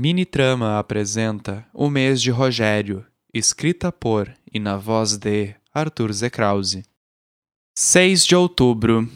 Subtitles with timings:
[0.00, 6.84] Mini Trama apresenta O Mês de Rogério, escrita por e na voz de Arthur Zekrause.
[7.74, 9.10] 6 de outubro.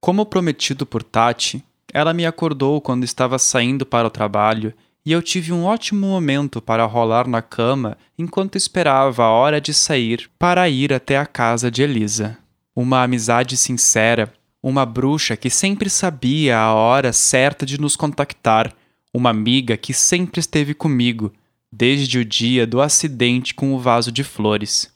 [0.00, 4.72] Como prometido por Tati, ela me acordou quando estava saindo para o trabalho
[5.04, 9.74] e eu tive um ótimo momento para rolar na cama enquanto esperava a hora de
[9.74, 12.38] sair para ir até a casa de Elisa.
[12.74, 14.32] Uma amizade sincera,
[14.62, 18.74] uma bruxa que sempre sabia a hora certa de nos contactar,
[19.12, 21.32] uma amiga que sempre esteve comigo
[21.72, 24.92] desde o dia do acidente com o vaso de flores.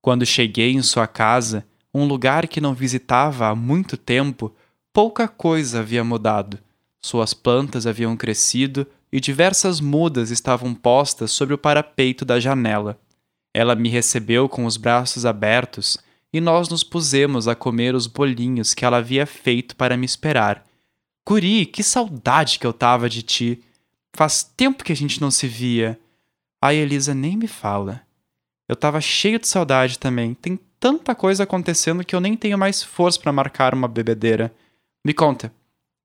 [0.00, 4.54] Quando cheguei em sua casa, um lugar que não visitava há muito tempo,
[4.92, 6.58] pouca coisa havia mudado.
[7.02, 12.98] Suas plantas haviam crescido e diversas mudas estavam postas sobre o parapeito da janela.
[13.54, 15.96] Ela me recebeu com os braços abertos
[16.32, 20.64] e nós nos pusemos a comer os bolinhos que ela havia feito para me esperar.
[21.24, 23.64] Curi, que saudade que eu tava de ti!
[24.12, 25.98] Faz tempo que a gente não se via.
[26.62, 28.02] Ai, Elisa, nem me fala.
[28.68, 30.34] Eu tava cheio de saudade também.
[30.34, 34.54] Tem tanta coisa acontecendo que eu nem tenho mais força para marcar uma bebedeira.
[35.04, 35.50] Me conta, o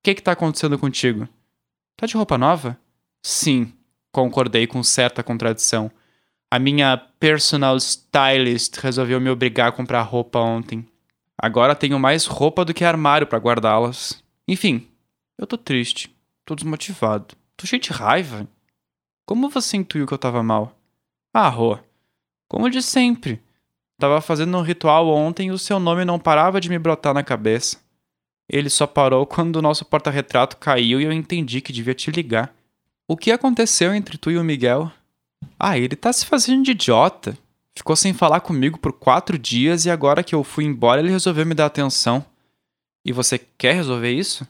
[0.03, 1.27] que que tá acontecendo contigo?
[1.95, 2.77] Tá de roupa nova?
[3.21, 3.71] Sim,
[4.11, 5.91] concordei com certa contradição.
[6.49, 10.87] A minha personal stylist resolveu me obrigar a comprar roupa ontem.
[11.37, 14.21] Agora tenho mais roupa do que armário para guardá-las.
[14.47, 14.88] Enfim,
[15.39, 18.45] eu tô triste, tô desmotivado, tô cheio de raiva.
[19.25, 20.77] Como você intuiu que eu tava mal?
[21.33, 21.79] Ah, Rô,
[22.49, 23.41] como de sempre.
[23.97, 27.23] Tava fazendo um ritual ontem e o seu nome não parava de me brotar na
[27.23, 27.79] cabeça.
[28.49, 32.53] Ele só parou quando o nosso porta-retrato caiu e eu entendi que devia te ligar.
[33.07, 34.91] O que aconteceu entre tu e o Miguel?
[35.57, 37.37] Ah, ele tá se fazendo de idiota.
[37.77, 41.45] Ficou sem falar comigo por quatro dias e agora que eu fui embora ele resolveu
[41.45, 42.25] me dar atenção.
[43.05, 44.45] E você quer resolver isso?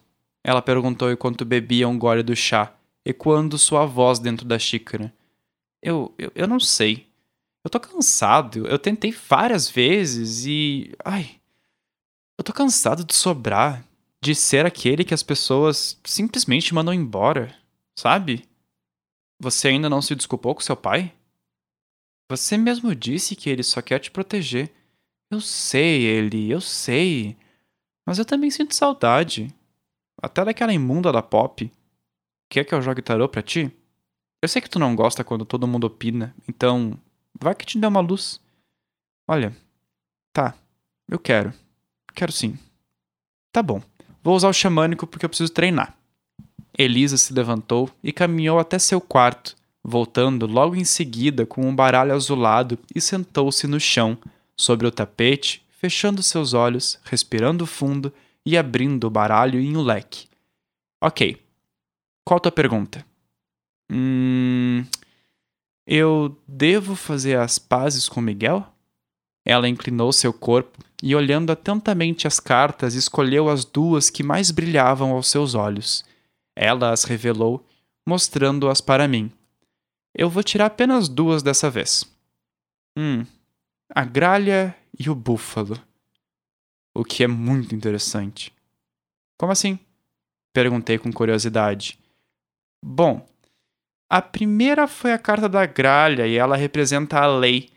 [0.49, 2.73] Ela perguntou enquanto bebia um gole do chá,
[3.05, 5.13] ecoando sua voz dentro da xícara.
[5.79, 7.07] Eu, eu, eu não sei.
[7.63, 8.65] Eu tô cansado.
[8.65, 10.91] Eu tentei várias vezes e.
[11.05, 11.39] Ai.
[12.35, 13.85] Eu tô cansado de sobrar.
[14.23, 17.55] De ser aquele que as pessoas simplesmente mandam embora.
[17.95, 18.43] Sabe?
[19.39, 21.13] Você ainda não se desculpou com seu pai?
[22.27, 24.73] Você mesmo disse que ele só quer te proteger.
[25.31, 27.37] Eu sei, ele, eu sei.
[28.03, 29.53] Mas eu também sinto saudade.
[30.21, 31.71] Até daquela imunda da pop.
[32.49, 33.71] Quer que eu jogue tarô pra ti?
[34.41, 36.97] Eu sei que tu não gosta quando todo mundo opina, então
[37.39, 38.39] vai que te dê uma luz.
[39.27, 39.55] Olha,
[40.33, 40.55] tá,
[41.09, 41.53] eu quero.
[42.15, 42.57] Quero sim.
[43.51, 43.81] Tá bom.
[44.23, 45.95] Vou usar o xamânico porque eu preciso treinar.
[46.77, 52.13] Elisa se levantou e caminhou até seu quarto, voltando logo em seguida com um baralho
[52.13, 54.17] azulado e sentou-se no chão,
[54.55, 58.13] sobre o tapete, fechando seus olhos, respirando fundo
[58.45, 60.27] e abrindo o baralho em um leque.
[61.01, 61.37] Ok.
[62.25, 63.05] Qual tua pergunta?
[63.91, 64.85] Hum.
[65.87, 68.65] Eu devo fazer as pazes com Miguel?
[69.45, 75.11] Ela inclinou seu corpo e, olhando atentamente as cartas, escolheu as duas que mais brilhavam
[75.11, 76.05] aos seus olhos.
[76.55, 77.65] Ela as revelou,
[78.07, 79.31] mostrando-as para mim.
[80.13, 82.03] Eu vou tirar apenas duas dessa vez.
[82.97, 83.25] Hum,
[83.95, 85.79] a gralha e o búfalo.
[86.99, 88.51] O que é muito interessante.
[89.37, 89.79] Como assim?
[90.53, 91.97] Perguntei com curiosidade.
[92.83, 93.25] Bom,
[94.09, 97.69] a primeira foi a carta da gralha e ela representa a lei.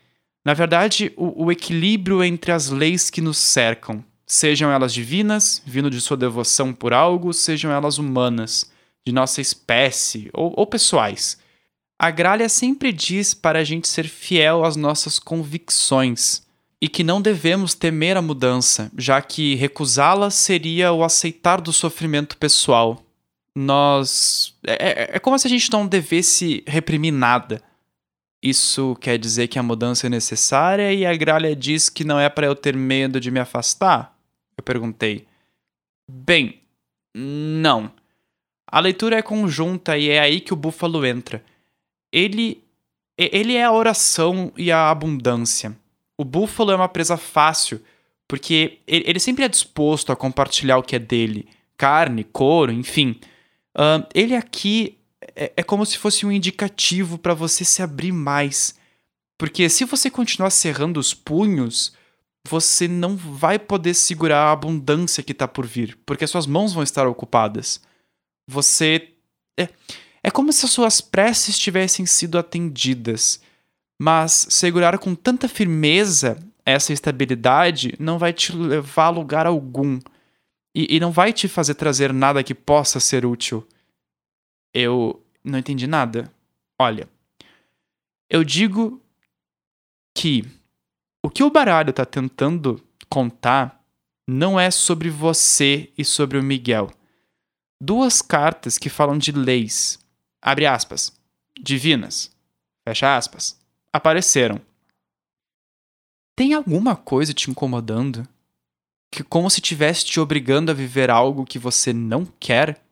[0.45, 5.89] Na verdade, o, o equilíbrio entre as leis que nos cercam, sejam elas divinas, vindo
[5.89, 8.73] de sua devoção por algo, sejam elas humanas
[9.07, 11.39] de nossa espécie ou, ou pessoais.
[11.97, 16.45] A gralha sempre diz para a gente ser fiel às nossas convicções
[16.83, 22.37] e que não devemos temer a mudança, já que recusá-la seria o aceitar do sofrimento
[22.37, 23.01] pessoal.
[23.55, 24.59] Nós.
[24.67, 27.63] É, é, é como se a gente não devesse reprimir nada.
[28.43, 32.29] Isso quer dizer que a mudança é necessária e a gralha diz que não é
[32.29, 34.19] para eu ter medo de me afastar?
[34.59, 35.29] Eu perguntei.
[36.11, 36.63] Bem,
[37.15, 37.93] não.
[38.67, 41.45] A leitura é conjunta e é aí que o búfalo entra.
[42.13, 42.61] Ele
[43.17, 45.81] ele é a oração e a abundância.
[46.19, 47.81] O búfalo é uma presa fácil,
[48.29, 53.21] porque ele sempre é disposto a compartilhar o que é dele, carne, couro, enfim.
[53.77, 54.99] Uh, ele aqui
[55.35, 58.75] é, é, como se fosse um indicativo para você se abrir mais.
[59.39, 61.93] Porque se você continuar cerrando os punhos,
[62.47, 66.83] você não vai poder segurar a abundância que está por vir, porque suas mãos vão
[66.83, 67.81] estar ocupadas.
[68.49, 69.09] Você.
[69.59, 69.69] É,
[70.23, 73.41] é como se as suas preces tivessem sido atendidas,
[73.99, 79.99] mas segurar com tanta firmeza essa estabilidade não vai te levar a lugar algum
[80.75, 83.67] e, e não vai te fazer trazer nada que possa ser útil.
[84.73, 85.19] Eu.
[85.45, 86.33] Não entendi nada.
[86.79, 87.09] Olha,
[88.31, 89.03] eu digo
[90.15, 90.45] que
[91.23, 93.85] o que o baralho tá tentando contar
[94.27, 96.91] não é sobre você e sobre o Miguel.
[97.81, 99.99] Duas cartas que falam de leis,
[100.41, 101.13] abre aspas,
[101.61, 102.31] divinas,
[102.87, 103.59] fecha aspas,
[103.93, 104.61] apareceram.
[106.35, 108.27] Tem alguma coisa te incomodando?
[109.11, 112.83] Que como se tivesse te obrigando a viver algo que você não quer?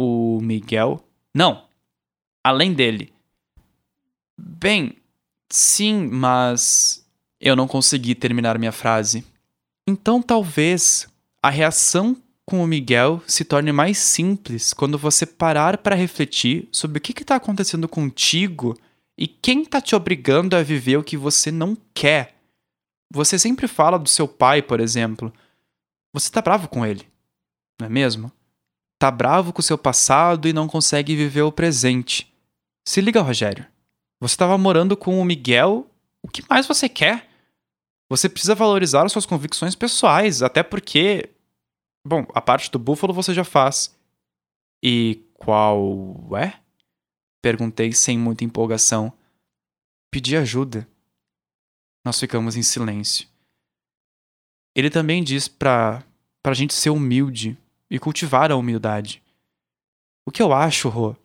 [0.00, 1.04] O Miguel?
[1.34, 1.66] Não.
[2.44, 3.12] Além dele.
[4.38, 4.96] Bem,
[5.50, 7.04] sim, mas
[7.40, 9.24] eu não consegui terminar minha frase.
[9.86, 11.08] Então talvez
[11.42, 12.16] a reação
[12.46, 17.22] com o Miguel se torne mais simples quando você parar para refletir sobre o que
[17.22, 18.78] está acontecendo contigo
[19.16, 22.36] e quem está te obrigando a viver o que você não quer.
[23.12, 25.32] Você sempre fala do seu pai, por exemplo.
[26.12, 27.06] Você está bravo com ele,
[27.78, 28.32] não é mesmo?
[28.98, 32.32] Tá bravo com o seu passado e não consegue viver o presente.
[32.86, 33.66] Se liga, Rogério.
[34.20, 35.90] Você estava morando com o Miguel.
[36.22, 37.28] O que mais você quer?
[38.10, 41.30] Você precisa valorizar as suas convicções pessoais, até porque.
[42.06, 43.96] Bom, a parte do búfalo você já faz.
[44.82, 46.58] E qual é?
[47.42, 49.12] Perguntei sem muita empolgação.
[50.10, 50.86] Pedi ajuda.
[52.04, 53.28] Nós ficamos em silêncio.
[54.74, 56.04] Ele também diz pra,
[56.42, 57.56] pra gente ser humilde
[57.90, 59.22] e cultivar a humildade.
[60.26, 61.16] O que eu acho, Rô,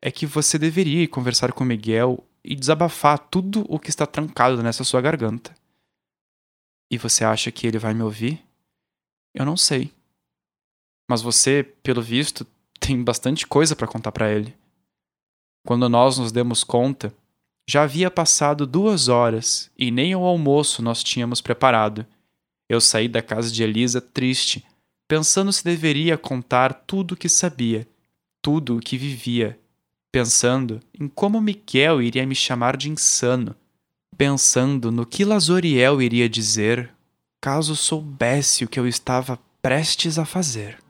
[0.00, 4.84] é que você deveria conversar com Miguel e desabafar tudo o que está trancado nessa
[4.84, 5.54] sua garganta.
[6.90, 8.44] E você acha que ele vai me ouvir?
[9.34, 9.92] Eu não sei.
[11.08, 12.46] Mas você, pelo visto,
[12.78, 14.54] tem bastante coisa para contar para ele.
[15.66, 17.14] Quando nós nos demos conta,
[17.66, 22.06] já havia passado duas horas e nem o almoço nós tínhamos preparado.
[22.68, 24.64] Eu saí da casa de Elisa triste,
[25.08, 27.88] pensando se deveria contar tudo o que sabia,
[28.42, 29.58] tudo o que vivia,
[30.12, 33.56] pensando em como Miguel iria me chamar de insano,
[34.18, 36.92] pensando no que Lazoriel iria dizer
[37.40, 40.83] caso soubesse o que eu estava prestes a fazer.